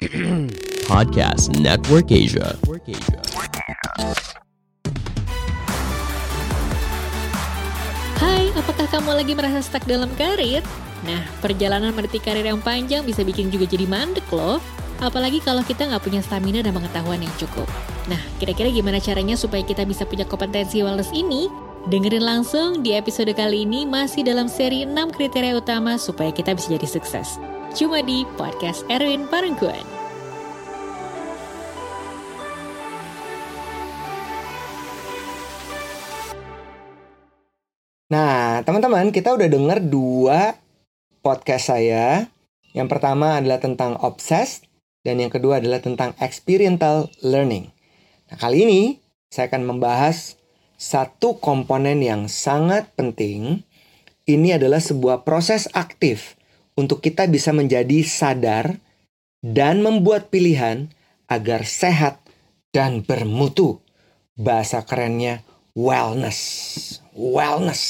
[0.88, 2.56] Podcast Network Asia.
[8.16, 10.64] Hai, apakah kamu lagi merasa stuck dalam karir?
[11.04, 14.56] Nah, perjalanan meniti karir yang panjang bisa bikin juga jadi mandek loh.
[15.04, 17.68] Apalagi kalau kita nggak punya stamina dan pengetahuan yang cukup.
[18.08, 21.52] Nah, kira-kira gimana caranya supaya kita bisa punya kompetensi wellness ini?
[21.92, 26.72] Dengerin langsung di episode kali ini masih dalam seri 6 kriteria utama supaya kita bisa
[26.72, 27.36] jadi sukses.
[27.70, 29.99] Cuma di Podcast Erwin Parengkuan.
[38.10, 40.58] Nah, teman-teman, kita udah dengar dua
[41.22, 42.26] podcast saya.
[42.74, 44.66] Yang pertama adalah tentang obsessed
[45.06, 47.70] dan yang kedua adalah tentang experiential learning.
[48.26, 48.82] Nah, kali ini
[49.30, 50.34] saya akan membahas
[50.74, 53.62] satu komponen yang sangat penting.
[54.26, 56.34] Ini adalah sebuah proses aktif
[56.74, 58.74] untuk kita bisa menjadi sadar
[59.38, 60.90] dan membuat pilihan
[61.30, 62.18] agar sehat
[62.74, 63.78] dan bermutu.
[64.34, 65.46] Bahasa kerennya
[65.78, 66.98] wellness.
[67.20, 67.82] Wellness.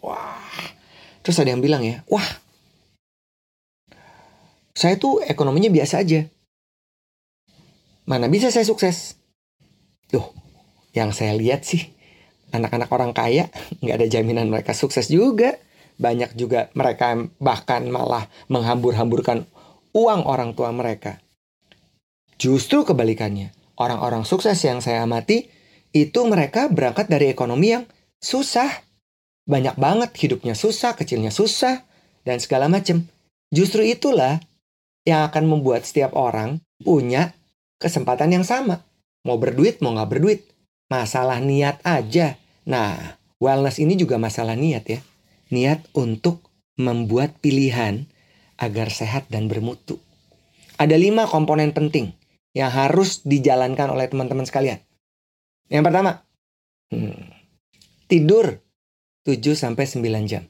[0.00, 0.72] Wah.
[1.20, 2.24] Terus ada yang bilang ya, wah.
[4.72, 6.24] Saya tuh ekonominya biasa aja.
[8.08, 9.16] Mana bisa saya sukses?
[10.08, 10.24] Tuh,
[10.92, 11.94] yang saya lihat sih
[12.52, 13.50] anak-anak orang kaya
[13.82, 15.60] nggak ada jaminan mereka sukses juga.
[15.94, 19.46] Banyak juga mereka bahkan malah menghambur-hamburkan
[19.94, 21.22] uang orang tua mereka.
[22.34, 25.46] Justru kebalikannya, orang-orang sukses yang saya amati
[25.94, 27.86] itu mereka berangkat dari ekonomi yang
[28.24, 28.80] susah.
[29.44, 31.84] Banyak banget hidupnya susah, kecilnya susah,
[32.24, 33.04] dan segala macam.
[33.52, 34.40] Justru itulah
[35.04, 37.36] yang akan membuat setiap orang punya
[37.76, 38.80] kesempatan yang sama.
[39.28, 40.40] Mau berduit, mau nggak berduit.
[40.88, 42.40] Masalah niat aja.
[42.64, 45.00] Nah, wellness ini juga masalah niat ya.
[45.52, 46.40] Niat untuk
[46.80, 48.08] membuat pilihan
[48.56, 50.00] agar sehat dan bermutu.
[50.80, 52.16] Ada lima komponen penting
[52.54, 54.78] yang harus dijalankan oleh teman-teman sekalian.
[55.70, 56.10] Yang pertama,
[56.90, 57.23] hmm,
[58.06, 58.60] tidur
[59.24, 59.74] 7-9
[60.28, 60.44] jam.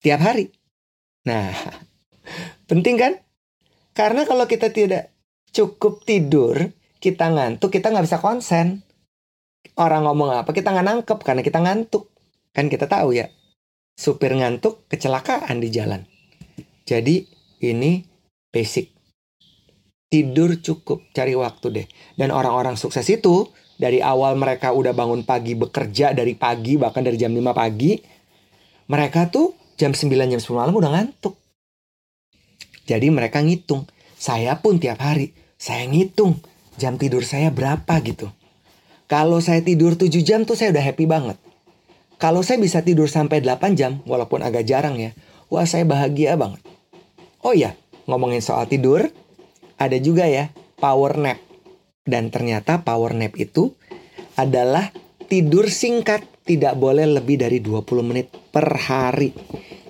[0.00, 0.48] Tiap hari.
[1.28, 1.52] Nah,
[2.70, 3.12] penting kan?
[3.94, 5.14] Karena kalau kita tidak
[5.54, 8.82] cukup tidur, kita ngantuk, kita nggak bisa konsen.
[9.78, 12.10] Orang ngomong apa, kita nggak nangkep karena kita ngantuk.
[12.54, 13.30] Kan kita tahu ya,
[13.94, 16.02] supir ngantuk kecelakaan di jalan.
[16.84, 17.24] Jadi
[17.64, 18.02] ini
[18.50, 18.92] basic.
[20.10, 21.86] Tidur cukup, cari waktu deh.
[22.14, 23.50] Dan orang-orang sukses itu
[23.84, 28.00] dari awal mereka udah bangun pagi bekerja dari pagi bahkan dari jam 5 pagi
[28.88, 31.36] mereka tuh jam 9 jam 10 malam udah ngantuk.
[32.88, 33.84] Jadi mereka ngitung.
[34.16, 36.40] Saya pun tiap hari saya ngitung
[36.80, 38.32] jam tidur saya berapa gitu.
[39.04, 41.36] Kalau saya tidur 7 jam tuh saya udah happy banget.
[42.16, 45.12] Kalau saya bisa tidur sampai 8 jam walaupun agak jarang ya.
[45.52, 46.64] Wah, saya bahagia banget.
[47.44, 47.76] Oh iya,
[48.08, 49.12] ngomongin soal tidur,
[49.76, 50.48] ada juga ya
[50.80, 51.36] power nap.
[52.04, 53.72] Dan ternyata power nap itu
[54.36, 54.92] adalah
[55.26, 59.32] tidur singkat, tidak boleh lebih dari 20 menit per hari.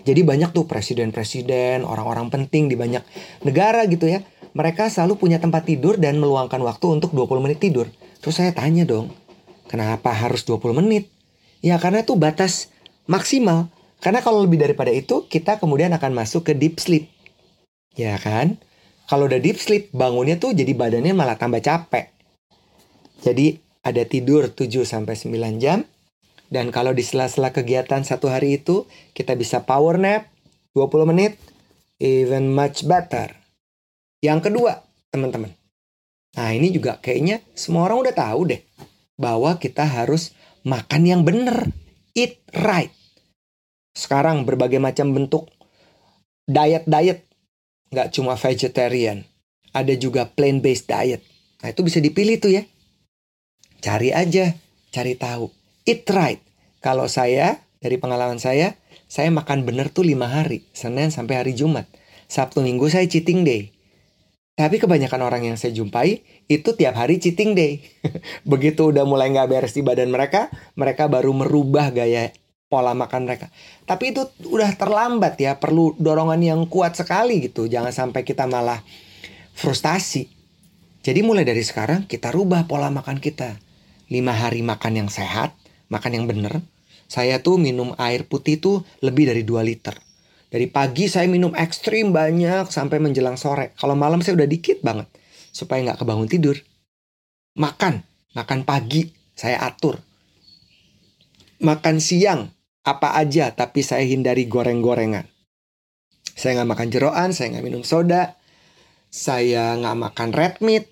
[0.05, 3.03] Jadi banyak tuh presiden-presiden, orang-orang penting di banyak
[3.43, 4.23] negara gitu ya.
[4.55, 7.91] Mereka selalu punya tempat tidur dan meluangkan waktu untuk 20 menit tidur.
[8.23, 9.11] Terus saya tanya dong,
[9.67, 11.11] kenapa harus 20 menit?
[11.65, 12.71] Ya karena itu batas
[13.11, 13.73] maksimal.
[13.99, 17.09] Karena kalau lebih daripada itu, kita kemudian akan masuk ke deep sleep.
[17.97, 18.61] Ya kan?
[19.05, 22.09] Kalau udah deep sleep, bangunnya tuh jadi badannya malah tambah capek.
[23.21, 25.85] Jadi ada tidur 7 sampai 9 jam.
[26.49, 30.29] Dan kalau di sela-sela kegiatan satu hari itu, kita bisa power nap
[30.77, 31.37] 20 menit,
[32.01, 33.33] even much better.
[34.25, 34.81] Yang kedua,
[35.13, 35.53] teman-teman.
[36.35, 38.61] Nah ini juga kayaknya semua orang udah tahu deh.
[39.15, 40.35] Bahwa kita harus
[40.65, 41.71] makan yang bener.
[42.17, 42.91] Eat right.
[43.95, 45.51] Sekarang berbagai macam bentuk
[46.49, 47.27] diet-diet.
[47.95, 49.23] Nggak cuma vegetarian.
[49.71, 51.23] Ada juga plant-based diet.
[51.63, 52.67] Nah itu bisa dipilih tuh ya.
[53.79, 54.59] Cari aja,
[54.91, 55.47] cari tahu.
[55.87, 56.43] Eat right.
[56.83, 58.75] Kalau saya, dari pengalaman saya,
[59.07, 60.67] saya makan bener tuh lima hari.
[60.75, 61.87] Senin sampai hari Jumat.
[62.27, 63.71] Sabtu Minggu saya cheating day.
[64.55, 67.79] Tapi kebanyakan orang yang saya jumpai itu tiap hari cheating day.
[68.51, 72.35] Begitu udah mulai nggak beres di badan mereka, mereka baru merubah gaya
[72.75, 73.55] pola makan mereka.
[73.87, 77.71] Tapi itu udah terlambat ya, perlu dorongan yang kuat sekali gitu.
[77.71, 78.83] Jangan sampai kita malah
[79.55, 80.27] frustasi.
[81.07, 83.63] Jadi mulai dari sekarang kita rubah pola makan kita.
[84.11, 85.55] Lima hari makan yang sehat,
[85.87, 86.67] makan yang bener.
[87.07, 89.95] Saya tuh minum air putih tuh lebih dari 2 liter.
[90.51, 93.71] Dari pagi saya minum ekstrim banyak sampai menjelang sore.
[93.79, 95.07] Kalau malam saya udah dikit banget.
[95.55, 96.59] Supaya nggak kebangun tidur.
[97.55, 98.03] Makan.
[98.35, 99.99] Makan pagi saya atur.
[101.59, 102.54] Makan siang
[102.85, 105.25] apa aja tapi saya hindari goreng-gorengan.
[106.37, 108.37] Saya nggak makan jeroan, saya nggak minum soda.
[109.09, 110.85] Saya nggak makan red meat.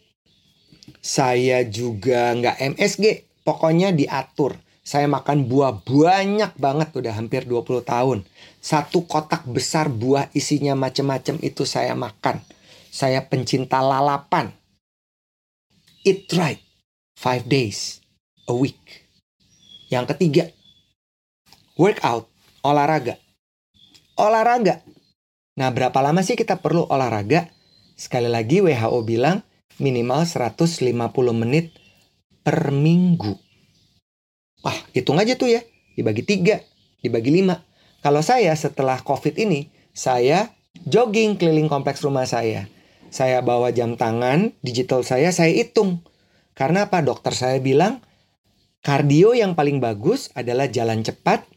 [1.05, 3.05] Saya juga nggak MSG.
[3.45, 4.57] Pokoknya diatur.
[4.83, 8.19] Saya makan buah banyak banget udah hampir 20 tahun.
[8.59, 12.43] Satu kotak besar buah isinya macem-macem itu saya makan.
[12.91, 14.51] Saya pencinta lalapan.
[16.03, 16.63] Eat right.
[17.15, 18.03] Five days
[18.51, 19.07] a week.
[19.87, 20.51] Yang ketiga,
[21.83, 22.31] workout,
[22.63, 23.19] olahraga.
[24.15, 24.87] Olahraga.
[25.59, 27.51] Nah, berapa lama sih kita perlu olahraga?
[27.99, 29.43] Sekali lagi WHO bilang
[29.83, 30.79] minimal 150
[31.35, 31.75] menit
[32.47, 33.35] per minggu.
[34.63, 35.67] Wah, hitung aja tuh ya.
[35.99, 36.63] Dibagi tiga,
[37.03, 37.67] dibagi lima.
[37.99, 40.55] Kalau saya setelah COVID ini, saya
[40.87, 42.71] jogging keliling kompleks rumah saya.
[43.13, 46.01] Saya bawa jam tangan digital saya, saya hitung.
[46.55, 47.05] Karena apa?
[47.05, 48.01] Dokter saya bilang,
[48.81, 51.52] kardio yang paling bagus adalah jalan cepat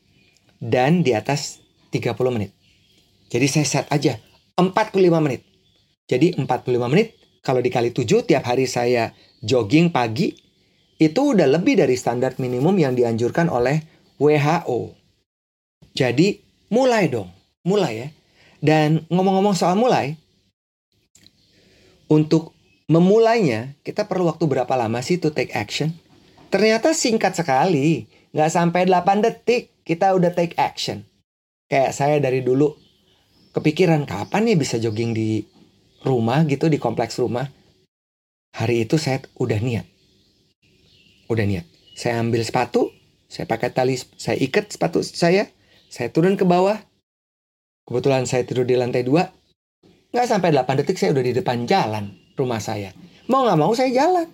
[0.60, 2.52] dan di atas 30 menit.
[3.32, 4.20] Jadi saya set aja
[4.56, 5.44] 45 menit.
[6.06, 10.34] Jadi 45 menit kalau dikali 7 tiap hari saya jogging pagi
[10.96, 13.84] itu udah lebih dari standar minimum yang dianjurkan oleh
[14.16, 14.96] WHO.
[15.96, 16.40] Jadi
[16.72, 17.28] mulai dong,
[17.68, 18.08] mulai ya.
[18.64, 20.16] Dan ngomong-ngomong soal mulai,
[22.08, 22.56] untuk
[22.86, 25.94] memulainya kita perlu waktu berapa lama sih to take action?
[26.50, 31.08] Ternyata singkat sekali, nggak sampai 8 detik kita udah take action.
[31.72, 32.76] Kayak saya dari dulu
[33.56, 35.42] kepikiran kapan nih bisa jogging di
[36.04, 37.48] rumah gitu di kompleks rumah.
[38.56, 39.96] Hari itu saya udah niat
[41.30, 41.66] udah niat.
[41.96, 42.92] Saya ambil sepatu,
[43.26, 45.50] saya pakai tali, saya ikat sepatu saya,
[45.88, 46.78] saya turun ke bawah.
[47.86, 49.30] Kebetulan saya tidur di lantai dua.
[50.10, 52.96] Nggak sampai 8 detik saya udah di depan jalan rumah saya.
[53.30, 54.28] Mau nggak mau saya jalan.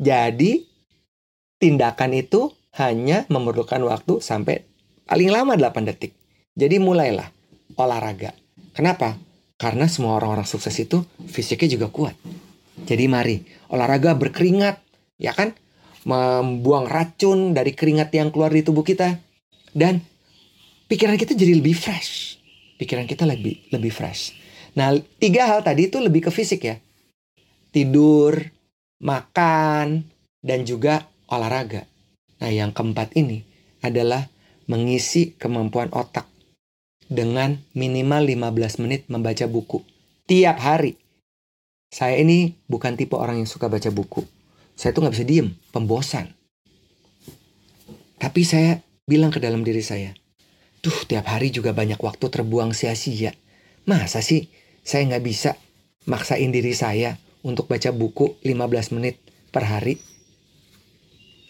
[0.00, 0.64] Jadi
[1.60, 4.66] tindakan itu hanya memerlukan waktu sampai
[5.08, 6.14] paling lama 8 detik.
[6.54, 7.30] Jadi mulailah
[7.74, 8.36] olahraga.
[8.76, 9.18] Kenapa?
[9.58, 12.16] Karena semua orang-orang sukses itu fisiknya juga kuat.
[12.86, 14.80] Jadi mari olahraga berkeringat,
[15.20, 15.52] ya kan?
[16.04, 19.20] membuang racun dari keringat yang keluar di tubuh kita
[19.76, 20.00] dan
[20.88, 22.40] pikiran kita jadi lebih fresh.
[22.80, 24.32] Pikiran kita lebih lebih fresh.
[24.72, 26.80] Nah, tiga hal tadi itu lebih ke fisik ya.
[27.70, 28.40] Tidur,
[29.02, 30.08] makan,
[30.40, 31.84] dan juga olahraga.
[32.40, 33.44] Nah, yang keempat ini
[33.84, 34.28] adalah
[34.66, 36.28] mengisi kemampuan otak
[37.10, 39.84] dengan minimal 15 menit membaca buku
[40.24, 40.96] tiap hari.
[41.90, 44.22] Saya ini bukan tipe orang yang suka baca buku
[44.80, 46.32] saya tuh nggak bisa diem, pembosan.
[48.16, 50.16] Tapi saya bilang ke dalam diri saya,
[50.80, 53.36] Duh, tiap hari juga banyak waktu terbuang sia-sia.
[53.84, 54.48] Masa sih
[54.80, 55.60] saya nggak bisa
[56.08, 59.20] maksain diri saya untuk baca buku 15 menit
[59.52, 60.00] per hari?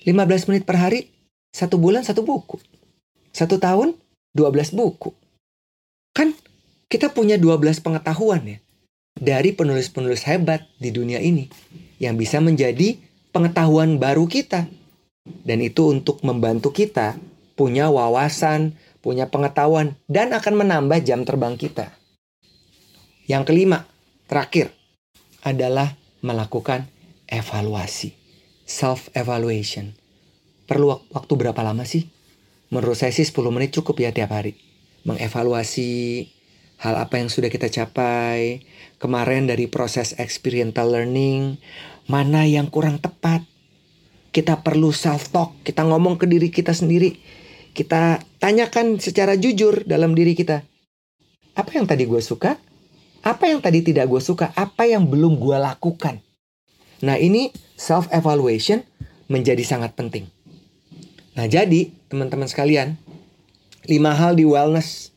[0.06, 1.12] 15 menit per hari,
[1.52, 2.56] satu bulan satu buku.
[3.30, 3.96] Satu tahun,
[4.32, 5.12] 12 buku.
[6.16, 6.34] Kan
[6.90, 8.58] kita punya 12 pengetahuan ya
[9.14, 11.46] dari penulis-penulis hebat di dunia ini
[12.00, 12.96] yang bisa menjadi
[13.34, 14.66] pengetahuan baru kita.
[15.44, 17.20] Dan itu untuk membantu kita
[17.54, 18.74] punya wawasan,
[19.04, 21.92] punya pengetahuan, dan akan menambah jam terbang kita.
[23.28, 23.84] Yang kelima,
[24.26, 24.72] terakhir,
[25.44, 25.94] adalah
[26.24, 26.88] melakukan
[27.28, 28.19] evaluasi.
[28.70, 29.98] Self-evaluation.
[30.70, 32.06] Perlu waktu berapa lama sih?
[32.70, 34.54] Menurut saya sih 10 menit cukup ya tiap hari.
[35.02, 35.90] Mengevaluasi
[36.78, 38.62] hal apa yang sudah kita capai,
[39.02, 41.58] kemarin dari proses experiential learning,
[42.06, 43.42] mana yang kurang tepat.
[44.30, 47.18] Kita perlu self talk, kita ngomong ke diri kita sendiri.
[47.74, 50.62] Kita tanyakan secara jujur dalam diri kita.
[51.58, 52.54] Apa yang tadi gue suka?
[53.26, 54.54] Apa yang tadi tidak gue suka?
[54.54, 56.22] Apa yang belum gue lakukan?
[57.04, 58.84] Nah ini self evaluation
[59.30, 60.28] menjadi sangat penting.
[61.38, 62.98] Nah jadi teman-teman sekalian,
[63.88, 65.14] lima hal di wellness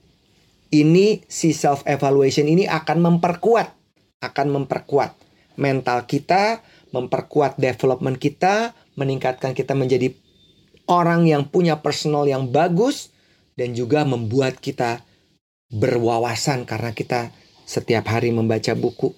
[0.74, 3.84] ini si self evaluation ini akan memperkuat
[4.24, 5.12] akan memperkuat
[5.60, 6.64] mental kita,
[6.96, 10.16] memperkuat development kita, meningkatkan kita menjadi
[10.88, 13.12] orang yang punya personal yang bagus
[13.60, 15.04] dan juga membuat kita
[15.70, 17.30] berwawasan karena kita
[17.68, 19.12] setiap hari membaca buku.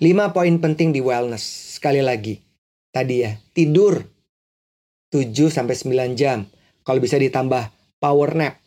[0.00, 1.69] Lima poin penting di wellness.
[1.80, 2.36] Sekali lagi,
[2.92, 4.04] tadi ya, tidur
[5.08, 6.44] 7 sampai 9 jam.
[6.84, 8.60] Kalau bisa ditambah power nap.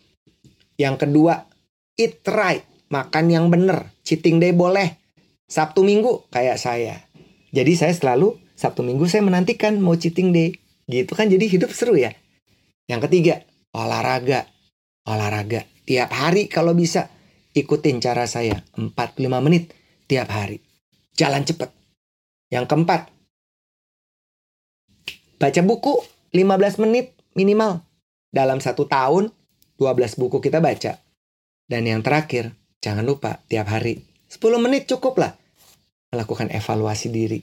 [0.81, 1.45] Yang kedua,
[1.93, 3.93] eat right, makan yang benar.
[4.01, 4.97] Cheating day boleh.
[5.45, 7.05] Sabtu Minggu kayak saya.
[7.53, 10.57] Jadi saya selalu Sabtu Minggu saya menantikan mau cheating day.
[10.89, 12.17] Gitu kan jadi hidup seru ya.
[12.89, 13.45] Yang ketiga,
[13.77, 14.49] olahraga.
[15.05, 15.69] Olahraga.
[15.85, 17.13] Tiap hari kalau bisa
[17.53, 19.69] ikutin cara saya 45 menit
[20.09, 20.65] tiap hari.
[21.13, 21.82] Jalan cepet.
[22.53, 23.09] Yang keempat,
[25.41, 26.05] baca buku
[26.37, 27.81] 15 menit minimal.
[28.29, 29.33] Dalam satu tahun,
[29.81, 31.01] 12 buku kita baca.
[31.65, 35.33] Dan yang terakhir, jangan lupa tiap hari 10 menit cukup lah
[36.09, 37.41] melakukan evaluasi diri.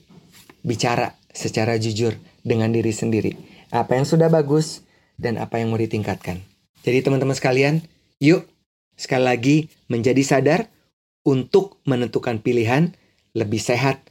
[0.63, 3.31] Bicara secara jujur dengan diri sendiri.
[3.71, 4.83] Apa yang sudah bagus
[5.15, 6.43] dan apa yang mau ditingkatkan.
[6.83, 7.79] Jadi teman-teman sekalian,
[8.19, 8.43] yuk
[8.99, 10.67] sekali lagi menjadi sadar
[11.23, 12.91] untuk menentukan pilihan
[13.31, 14.10] lebih sehat